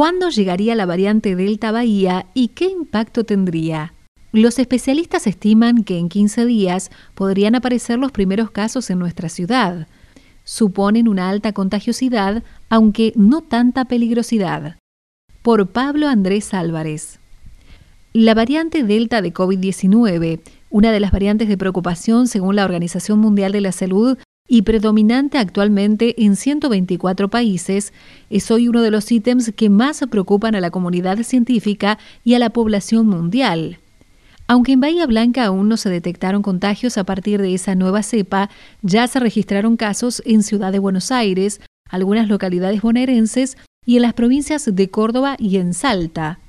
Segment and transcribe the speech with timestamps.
[0.00, 3.92] ¿Cuándo llegaría la variante Delta Bahía y qué impacto tendría?
[4.32, 9.88] Los especialistas estiman que en 15 días podrían aparecer los primeros casos en nuestra ciudad.
[10.42, 14.78] Suponen una alta contagiosidad, aunque no tanta peligrosidad.
[15.42, 17.20] Por Pablo Andrés Álvarez.
[18.14, 20.40] La variante Delta de COVID-19,
[20.70, 24.16] una de las variantes de preocupación según la Organización Mundial de la Salud,
[24.52, 27.92] y predominante actualmente en 124 países,
[28.30, 32.40] es hoy uno de los ítems que más preocupan a la comunidad científica y a
[32.40, 33.78] la población mundial.
[34.48, 38.50] Aunque en Bahía Blanca aún no se detectaron contagios a partir de esa nueva cepa,
[38.82, 44.14] ya se registraron casos en Ciudad de Buenos Aires, algunas localidades bonaerenses y en las
[44.14, 46.40] provincias de Córdoba y en Salta.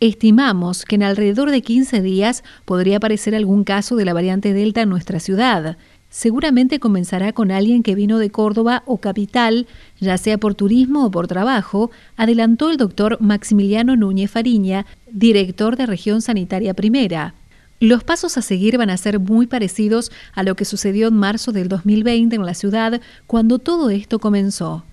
[0.00, 4.82] Estimamos que en alrededor de 15 días podría aparecer algún caso de la variante Delta
[4.82, 5.78] en nuestra ciudad.
[6.12, 9.66] Seguramente comenzará con alguien que vino de Córdoba o capital,
[9.98, 15.86] ya sea por turismo o por trabajo, adelantó el doctor Maximiliano Núñez Fariña, director de
[15.86, 17.34] Región Sanitaria Primera.
[17.80, 21.50] Los pasos a seguir van a ser muy parecidos a lo que sucedió en marzo
[21.50, 24.84] del 2020 en la ciudad cuando todo esto comenzó.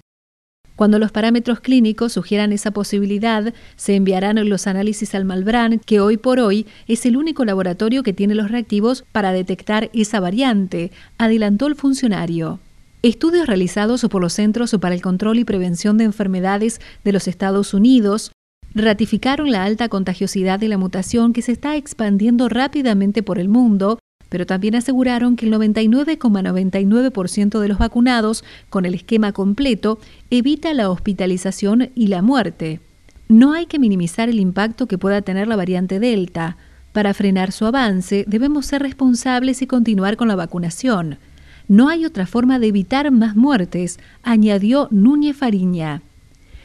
[0.79, 6.15] Cuando los parámetros clínicos sugieran esa posibilidad, se enviarán los análisis al Malbrán, que hoy
[6.15, 11.67] por hoy es el único laboratorio que tiene los reactivos para detectar esa variante, adelantó
[11.67, 12.61] el funcionario.
[13.01, 17.73] Estudios realizados por los Centros para el Control y Prevención de Enfermedades de los Estados
[17.73, 18.31] Unidos
[18.73, 23.99] ratificaron la alta contagiosidad de la mutación que se está expandiendo rápidamente por el mundo
[24.29, 29.99] pero también aseguraron que el 99,99% de los vacunados con el esquema completo
[30.29, 32.79] evita la hospitalización y la muerte.
[33.27, 36.57] No hay que minimizar el impacto que pueda tener la variante Delta.
[36.93, 41.19] Para frenar su avance, debemos ser responsables y continuar con la vacunación.
[41.67, 46.01] No hay otra forma de evitar más muertes, añadió Núñez Fariña.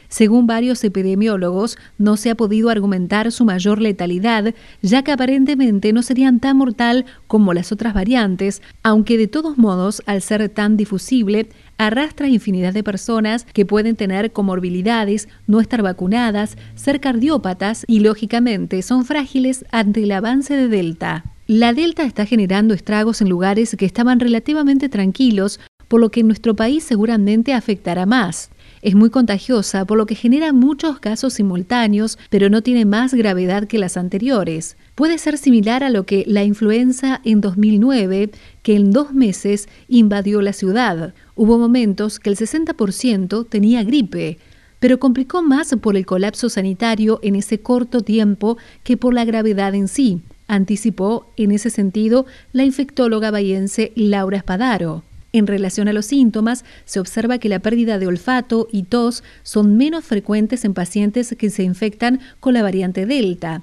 [0.07, 6.01] Según varios epidemiólogos, no se ha podido argumentar su mayor letalidad, ya que aparentemente no
[6.01, 11.49] serían tan mortal como las otras variantes, aunque de todos modos, al ser tan difusible,
[11.77, 18.81] arrastra infinidad de personas que pueden tener comorbilidades, no estar vacunadas, ser cardiópatas y, lógicamente,
[18.81, 21.23] son frágiles ante el avance de Delta.
[21.47, 26.27] La Delta está generando estragos en lugares que estaban relativamente tranquilos, por lo que en
[26.27, 28.49] nuestro país seguramente afectará más.
[28.85, 33.65] Es muy contagiosa, por lo que genera muchos casos simultáneos, pero no tiene más gravedad
[33.65, 34.77] que las anteriores.
[34.93, 38.29] Puede ser similar a lo que la influenza en 2009,
[38.61, 41.15] que en dos meses invadió la ciudad.
[41.33, 44.37] Hubo momentos que el 60% tenía gripe,
[44.79, 49.73] pero complicó más por el colapso sanitario en ese corto tiempo que por la gravedad
[49.73, 55.01] en sí, anticipó en ese sentido la infectóloga bahiense Laura Espadaro.
[55.35, 59.75] En relación a los síntomas, se observa que la pérdida de olfato y tos son
[59.75, 63.61] menos frecuentes en pacientes que se infectan con la variante Delta.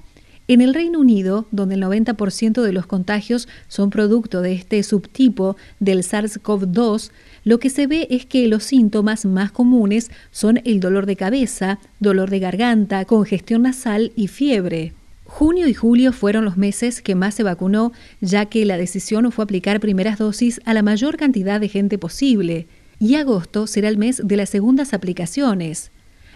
[0.49, 5.57] En el Reino Unido, donde el 90% de los contagios son producto de este subtipo
[5.81, 7.11] del SARS-CoV-2,
[7.45, 11.79] lo que se ve es que los síntomas más comunes son el dolor de cabeza,
[12.01, 14.93] dolor de garganta, congestión nasal y fiebre.
[15.35, 19.45] Junio y julio fueron los meses que más se vacunó, ya que la decisión fue
[19.45, 22.67] aplicar primeras dosis a la mayor cantidad de gente posible,
[22.99, 25.91] y agosto será el mes de las segundas aplicaciones.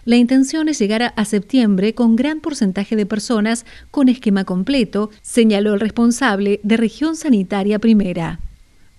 [0.06, 5.74] La intención es llegar a septiembre con gran porcentaje de personas con esquema completo, señaló
[5.74, 8.40] el responsable de región sanitaria primera.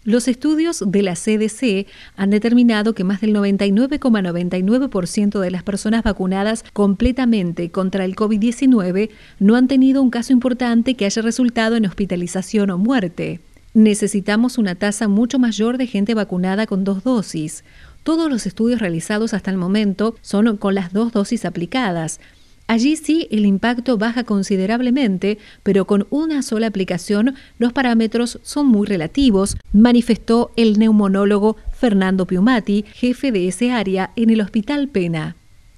[0.07, 1.85] Los estudios de la CDC
[2.15, 9.09] han determinado que más del 99,99% de las personas vacunadas completamente contra el COVID-19
[9.39, 13.41] no han tenido un caso importante que haya resultado en hospitalización o muerte.
[13.73, 17.65] Necesitamos una tasa mucho mayor de gente vacunada con dos dosis.
[18.03, 22.21] Todos los estudios realizados hasta el momento son con las dos dosis aplicadas,
[22.67, 28.85] Allí sí el impacto baja considerablemente, pero con una sola aplicación los parámetros son muy
[28.85, 35.37] relativos, manifestó el neumonólogo Fernando Piumati, jefe de ese área en el Hospital Pena.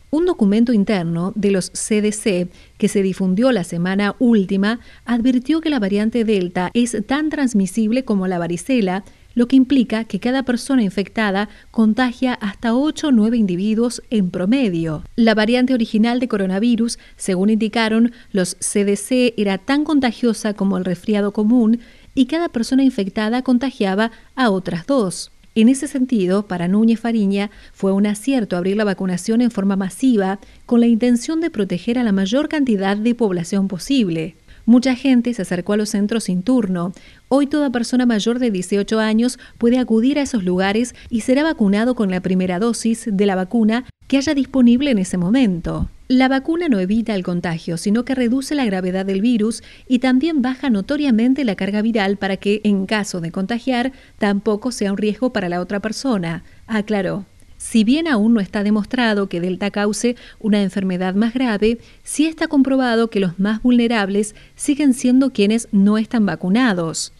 [0.09, 2.49] Un documento interno de los CDC
[2.79, 8.25] que se difundió la semana última advirtió que la variante Delta es tan transmisible como
[8.25, 9.03] la varicela
[9.35, 15.03] lo que implica que cada persona infectada contagia hasta 8 o 9 individuos en promedio.
[15.15, 21.31] La variante original de coronavirus, según indicaron los CDC, era tan contagiosa como el resfriado
[21.31, 21.79] común
[22.15, 25.31] y cada persona infectada contagiaba a otras dos.
[25.55, 30.39] En ese sentido, para Núñez Fariña fue un acierto abrir la vacunación en forma masiva
[30.65, 34.35] con la intención de proteger a la mayor cantidad de población posible.
[34.69, 36.93] Mucha gente se acercó a los centros sin turno.
[37.27, 41.95] Hoy toda persona mayor de 18 años puede acudir a esos lugares y será vacunado
[41.95, 45.89] con la primera dosis de la vacuna que haya disponible en ese momento.
[46.07, 50.43] La vacuna no evita el contagio, sino que reduce la gravedad del virus y también
[50.43, 55.33] baja notoriamente la carga viral para que, en caso de contagiar, tampoco sea un riesgo
[55.33, 57.25] para la otra persona, aclaró.
[57.59, 62.47] Si bien aún no está demostrado que Delta cause una enfermedad más grave, sí está
[62.47, 67.11] comprobado que los más vulnerables siguen siendo quienes no están vacunados.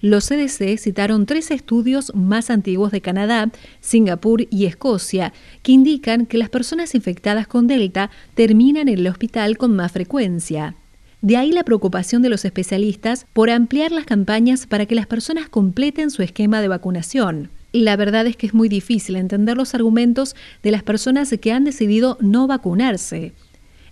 [0.00, 3.50] Los CDC citaron tres estudios más antiguos de Canadá,
[3.80, 9.58] Singapur y Escocia, que indican que las personas infectadas con Delta terminan en el hospital
[9.58, 10.76] con más frecuencia.
[11.22, 15.48] De ahí la preocupación de los especialistas por ampliar las campañas para que las personas
[15.48, 17.50] completen su esquema de vacunación.
[17.72, 21.64] La verdad es que es muy difícil entender los argumentos de las personas que han
[21.64, 23.34] decidido no vacunarse.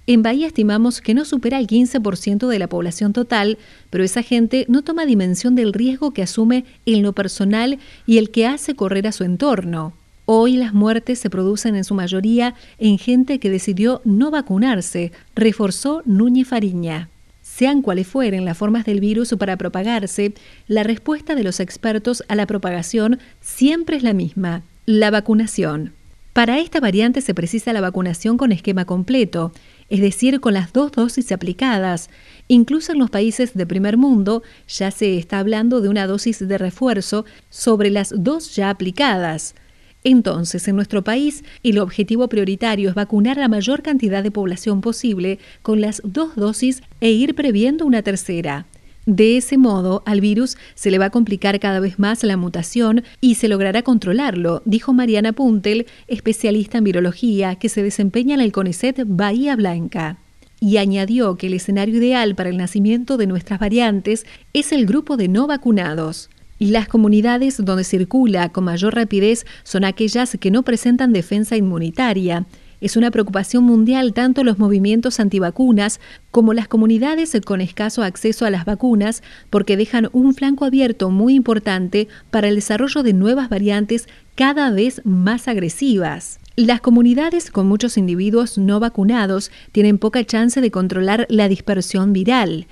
[0.06, 3.58] En Bahía estimamos que no supera el 15% de la población total,
[3.90, 8.31] pero esa gente no toma dimensión del riesgo que asume en lo personal y el
[8.31, 9.94] que hace correr a su entorno.
[10.25, 16.02] Hoy las muertes se producen en su mayoría en gente que decidió no vacunarse, reforzó
[16.05, 17.11] Núñez Fariña.
[17.56, 20.35] Sean cuales fueren las formas del virus para propagarse,
[20.69, 25.94] la respuesta de los expertos a la propagación siempre es la misma, la vacunación.
[26.35, 29.53] Para esta variante se precisa la vacunación con esquema completo,
[29.88, 32.11] es decir, con las dos dosis aplicadas.
[32.47, 36.58] Incluso en los países de primer mundo ya se está hablando de una dosis de
[36.58, 39.55] refuerzo sobre las dos ya aplicadas.
[40.04, 45.38] Entonces, en nuestro país, el objetivo prioritario es vacunar la mayor cantidad de población posible
[45.62, 48.66] con las dos dosis e ir previendo una tercera.
[49.06, 53.04] De ese modo, al virus se le va a complicar cada vez más la mutación
[53.20, 58.50] y se logrará controlarlo, dijo Mariana Puntel, especialista en virología que se desempeña en el
[58.50, 60.19] CONICET Bahía Blanca.
[60.58, 65.16] Y añadió que el escenario ideal para el nacimiento de nuestras variantes es el grupo
[65.16, 66.28] de no vacunados.
[66.58, 72.47] Las comunidades donde circula con mayor rapidez son aquellas que no presentan defensa inmunitaria
[72.81, 76.00] es una preocupación mundial tanto los movimientos antivacunas
[76.31, 81.35] como las comunidades con escaso acceso a las vacunas porque dejan un flanco abierto muy
[81.35, 86.38] importante para el desarrollo de nuevas variantes cada vez más agresivas.
[86.56, 92.67] Las comunidades con muchos individuos no vacunados tienen poca chance de controlar la dispersión viral.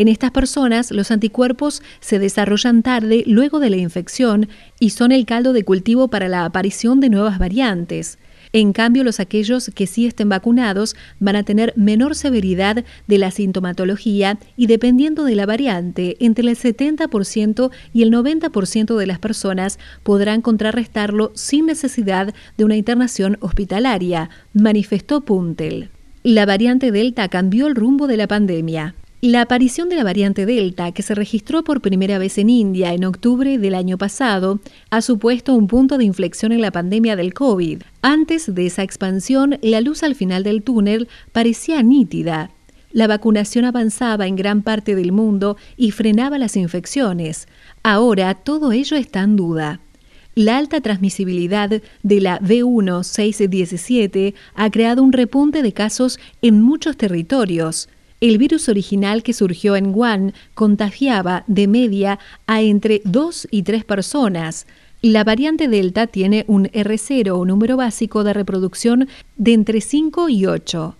[0.00, 4.48] En estas personas, los anticuerpos se desarrollan tarde luego de la infección
[4.78, 8.18] y son el caldo de cultivo para la aparición de nuevas variantes.
[8.54, 13.30] En cambio, los aquellos que sí estén vacunados van a tener menor severidad de la
[13.30, 19.78] sintomatología y dependiendo de la variante, entre el 70% y el 90% de las personas
[20.02, 25.90] podrán contrarrestarlo sin necesidad de una internación hospitalaria, manifestó Puntel.
[26.22, 28.94] La variante Delta cambió el rumbo de la pandemia.
[29.22, 33.04] La aparición de la variante Delta, que se registró por primera vez en India en
[33.04, 37.82] octubre del año pasado, ha supuesto un punto de inflexión en la pandemia del COVID.
[38.00, 42.50] Antes de esa expansión, la luz al final del túnel parecía nítida.
[42.92, 47.46] La vacunación avanzaba en gran parte del mundo y frenaba las infecciones.
[47.82, 49.80] Ahora todo ello está en duda.
[50.34, 51.68] La alta transmisibilidad
[52.02, 57.90] de la B1617 ha creado un repunte de casos en muchos territorios.
[58.20, 63.84] El virus original que surgió en Wuhan contagiaba de media a entre 2 y 3
[63.84, 64.66] personas.
[65.00, 69.08] La variante Delta tiene un R0 o número básico de reproducción
[69.38, 70.96] de entre 5 y 8.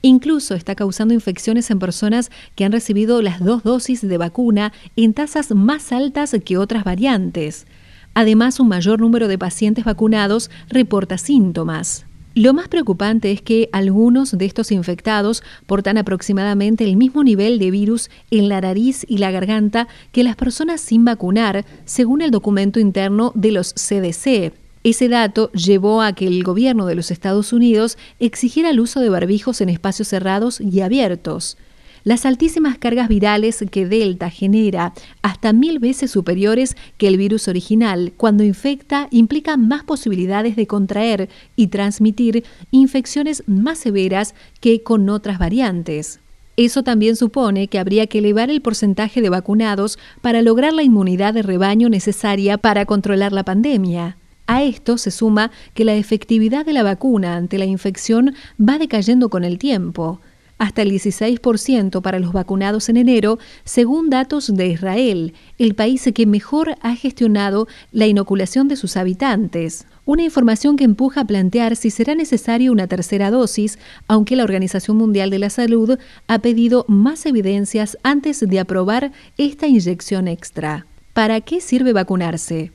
[0.00, 5.12] Incluso está causando infecciones en personas que han recibido las dos dosis de vacuna en
[5.12, 7.66] tasas más altas que otras variantes.
[8.14, 12.06] Además, un mayor número de pacientes vacunados reporta síntomas.
[12.36, 17.70] Lo más preocupante es que algunos de estos infectados portan aproximadamente el mismo nivel de
[17.70, 22.80] virus en la nariz y la garganta que las personas sin vacunar, según el documento
[22.80, 24.52] interno de los CDC.
[24.82, 29.10] Ese dato llevó a que el gobierno de los Estados Unidos exigiera el uso de
[29.10, 31.56] barbijos en espacios cerrados y abiertos.
[32.04, 34.92] Las altísimas cargas virales que Delta genera,
[35.22, 41.30] hasta mil veces superiores que el virus original, cuando infecta, implica más posibilidades de contraer
[41.56, 46.20] y transmitir infecciones más severas que con otras variantes.
[46.58, 51.32] Eso también supone que habría que elevar el porcentaje de vacunados para lograr la inmunidad
[51.32, 54.18] de rebaño necesaria para controlar la pandemia.
[54.46, 59.30] A esto se suma que la efectividad de la vacuna ante la infección va decayendo
[59.30, 60.20] con el tiempo
[60.64, 66.24] hasta el 16% para los vacunados en enero, según datos de Israel, el país que
[66.26, 69.86] mejor ha gestionado la inoculación de sus habitantes.
[70.06, 73.78] Una información que empuja a plantear si será necesaria una tercera dosis,
[74.08, 79.66] aunque la Organización Mundial de la Salud ha pedido más evidencias antes de aprobar esta
[79.66, 80.86] inyección extra.
[81.12, 82.72] ¿Para qué sirve vacunarse?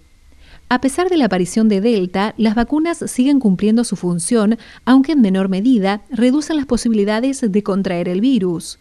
[0.72, 5.22] A pesar de la aparición de Delta, las vacunas siguen cumpliendo su función, aunque en
[5.22, 8.78] menor medida reducen las posibilidades de contraer el virus.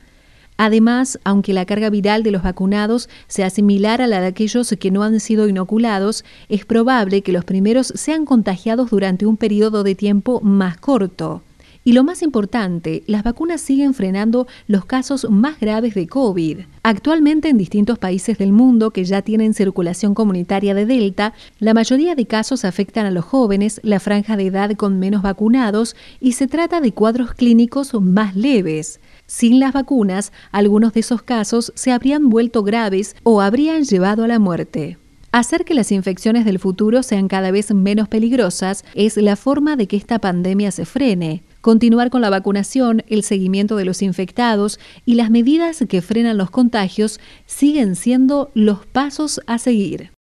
[0.59, 4.91] Además, aunque la carga viral de los vacunados sea similar a la de aquellos que
[4.91, 9.95] no han sido inoculados, es probable que los primeros sean contagiados durante un periodo de
[9.95, 11.43] tiempo más corto.
[11.85, 16.61] Y lo más importante, las vacunas siguen frenando los casos más graves de COVID.
[16.83, 22.15] Actualmente en distintos países del mundo que ya tienen circulación comunitaria de Delta, la mayoría
[22.15, 26.47] de casos afectan a los jóvenes, la franja de edad con menos vacunados y se
[26.47, 29.01] trata de cuadros clínicos más leves.
[29.27, 34.29] Sin las vacunas, algunos de esos casos se habrían vuelto graves o habrían llevado a
[34.29, 34.99] la muerte.
[35.31, 39.87] Hacer que las infecciones del futuro sean cada vez menos peligrosas es la forma de
[39.87, 41.43] que esta pandemia se frene.
[41.61, 46.51] Continuar con la vacunación, el seguimiento de los infectados y las medidas que frenan los
[46.51, 50.13] contagios siguen siendo los pasos a seguir.